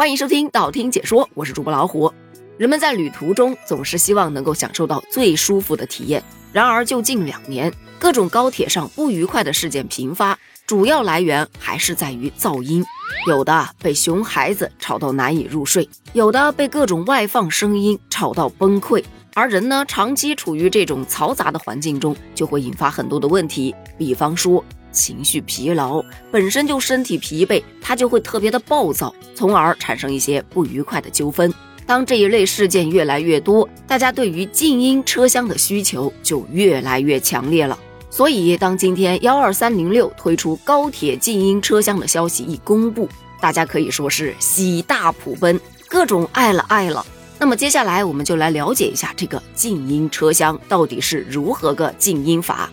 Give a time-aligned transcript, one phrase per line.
[0.00, 2.10] 欢迎收听道听解说，我是主播老虎。
[2.56, 12.82] 人们在旅途中总是希望能够享受到最舒服的体验，然而就近两年，各种高铁上不愉快的事件频发，主要来源还是在于噪音。
[13.26, 19.04] 有的被熊孩子吵到难以入睡，有的被各种外放声音吵到崩溃。
[19.34, 31.52] 而人呢，长期处于这种嘈杂的环境中，就会引发很多的问题，比方说情绪疲劳，本身就身体疲惫，他就会特别的暴躁，从而产生一些不愉快的纠纷。
[31.86, 37.76] 当这一类事件越来越多，大家对于静音车厢的需求就越来越强烈了。
[38.10, 43.08] 所以，当今天幺二三零六推出高铁静音车厢的消息一公布，
[43.40, 47.04] 大家可以说是喜大普奔，各种爱了爱了。
[47.38, 52.70] 那么接下来我们就来了解一下这个静音车厢到底是如何个静音法。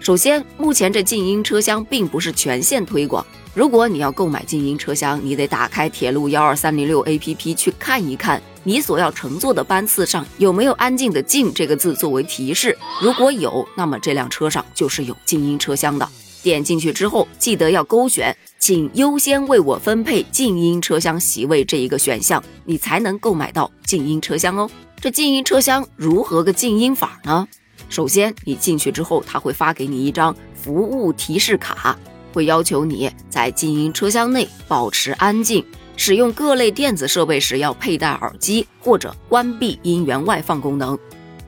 [0.00, 3.24] 首先，目前这静音车厢并不是全线推广。
[3.52, 12.78] 如果你要购买静音车厢，你得打开铁路幺二三零六 APP 去看一看，你所要乘坐的班次上有没有“安静的静”这个字作为提示。
[13.02, 16.08] 如果有，那么这辆车上就是有静音车厢的。
[16.40, 18.34] 点进去之后，记得要勾选。
[18.60, 24.70] 请优先为我分配静音车厢席位这一个选项，你才能购买到静音车厢哦。
[25.00, 27.48] 这静音车厢如何个静音法呢？
[27.88, 31.96] 首先，你进去之后，他会发给你一张服务提示卡，
[32.32, 35.64] 会要求你在静音车厢内保持安静，
[35.96, 40.98] 使用各类电子设备时要佩戴耳机或者关闭音源外放功能，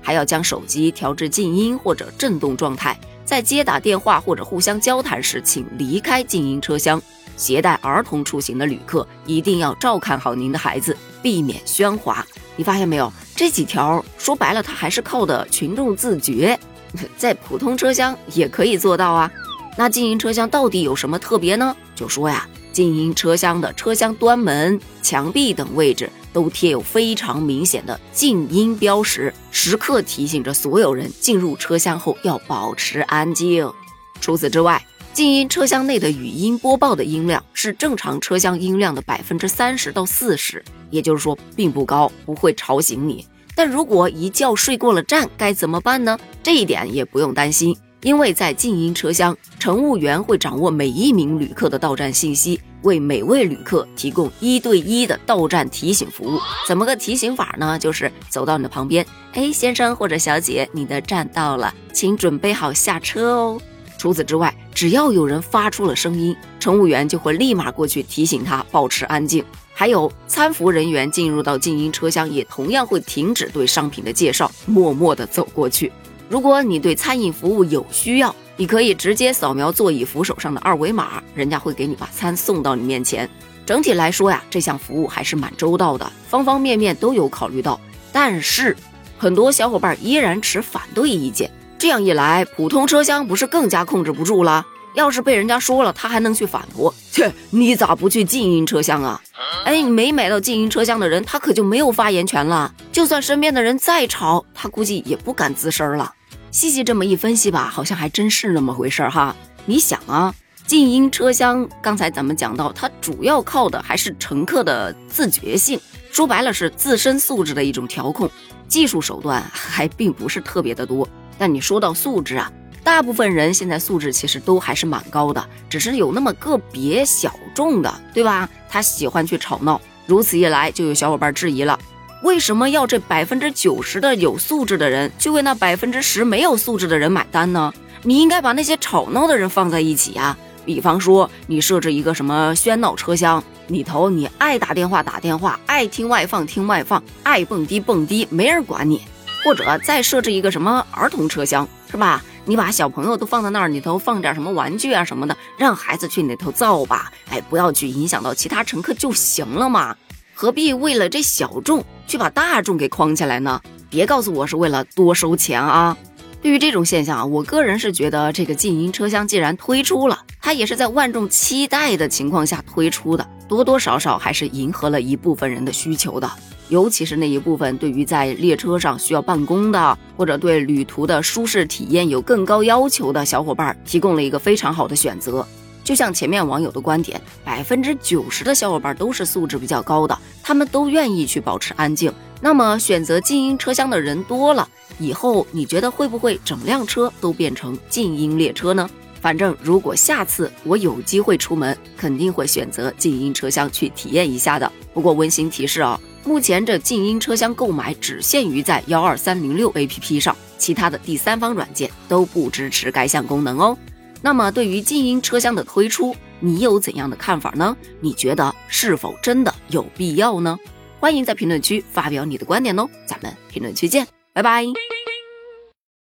[0.01, 2.99] 还要将手机调至静音或者震动状态。
[3.25, 7.01] 在接打电话或者互相交谈时，请离开静音车厢。
[7.37, 12.27] 携带儿童出行的旅客一定要照看好您的孩子，避免喧哗。
[12.61, 13.11] 你发现没有？
[13.35, 16.61] 这几条说白了，它还是靠的群众自觉。
[17.17, 19.31] 在普通车厢也可以做到啊。
[19.79, 21.75] 那静音车厢到底有什么特别呢？
[21.95, 26.11] 就说呀，静音车厢的车厢端门、墙壁等位置。
[26.35, 33.73] 都贴有非常明显的静音标识，时刻提醒着所有人进入车厢后要保持安静。
[34.21, 34.87] 除此之外，
[35.21, 43.27] 静音车厢内的语音播报的音量是正常车厢音量的百分之三十到四十，也就是说并不高，不会吵醒你。
[43.55, 46.19] 但如果一觉睡过了站，该怎么办呢？
[46.43, 47.77] 这一点也不用担心。
[48.01, 56.41] 因为在静音车厢，乘务员会掌握每一名旅客的到站信息，为每位旅客提供一对一的到站提醒服务。
[56.67, 57.79] 怎么个提醒法呢？
[57.79, 59.05] 就是走到你的旁边，
[59.35, 63.61] 哎，先生或者小姐，你的站到了，请准备好下车哦。
[63.99, 69.45] 除此之外，只要有人发出了声音，乘务员就会立马过去提醒他保持安静。
[69.75, 75.93] 还有餐服人员进入到静音车厢，也同样会停止对商品的介绍，默默地走过去。
[76.31, 83.29] 如果你对餐饮服务有需要，你可以直接扫描座椅扶手上的二维码，人家会给你把餐送到你面前。
[83.67, 87.79] 整体来说呀，这项服务还是蛮周到的，方方面面都有考虑到。
[88.11, 88.75] 但是，
[89.19, 91.51] 很多小伙伴依然持反对意见。
[91.81, 94.67] 这样一来，普通车厢不是更加控制不住了？
[94.93, 96.95] 要是被人家说了，他还能去反驳？
[97.11, 99.19] 切，你咋不去静音车厢啊？
[99.65, 102.71] 哎，没买到静音车厢的人，他可就没有发言权了。
[102.93, 106.13] 就算身边的人再吵，他估计也不敢吱声了。
[106.51, 109.35] 细细这么一分析吧，好像还真是那么回事儿哈。
[109.65, 110.35] 你想啊，
[110.67, 115.81] 静音车厢刚才咱们讲到，它主要靠的还是乘客的自觉性，
[116.13, 118.29] 说白了是自身素质的一种调控，
[118.69, 121.09] 技术手段还并不是特别的多。
[121.41, 122.53] 但你说到素质啊，
[122.85, 128.47] 大部分人现在素质其实都还是蛮高的，只是有那么个别小众的，对吧？
[128.69, 131.79] 他喜欢去吵闹，如此一来，就有小伙伴质疑了。
[132.23, 137.73] 为什么要这百分之九十的有素质的人去为那百分之十没有素质的人买单呢？
[138.03, 140.37] 你应该把那些吵闹的人放在一起呀。
[140.67, 149.01] 比方说，你设置一个什么喧闹车厢里头，你爱打电话打电话，爱听外放听外放，爱蹦迪蹦迪，没人管你。
[149.45, 152.23] 或者再设置一个什么儿童车厢，是吧？
[152.47, 157.13] 你把小朋友都放在那儿，里头放点什么玩具啊什么的，让孩子去里头造吧。
[157.31, 159.97] 哎，不要去影响到其他乘客就行了嘛。
[160.35, 163.61] 何必为了这小众去把大众给框起来呢？
[163.91, 165.97] 别告诉我是为了多收钱啊！
[166.41, 176.31] 对于这种现象啊，我个人是觉得这个静音车厢既然推出了，它也是在万众期待的情况下推出的，多多少少还是迎合了一部分人的需求的。
[176.71, 185.47] 尤其是那一部分对于在列车上需要办公的，或者对旅途的舒适体验有更高要求的小伙伴，提供了一个非常好的选择。
[185.83, 192.13] 就像前面网友的观点，百分之九十的小伙伴都是素质比较高的，他们都愿意去保持安静。
[192.41, 194.69] 那么选择静音车厢的人多了，
[194.99, 198.89] 以后你觉得会不会整辆车都变成静音列车呢？
[199.21, 204.71] 反正如果下次我有机会出门，肯定会选择静音车厢去体验一下的。
[204.95, 213.77] 不过温馨提示啊，目前这静音车厢购买只限于在幺二三零六 APP 上，其他的第三方软件都不支持该项功能哦。
[214.23, 217.77] 那么对于静音车厢的推出，你有怎样的看法呢？
[218.01, 220.59] 你觉得是否真的有必要呢？
[221.01, 224.65] 欢迎在评论区发表你的观点哦，咱们评论区见，拜拜。